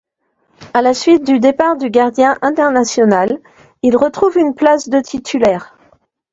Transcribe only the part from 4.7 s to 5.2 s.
de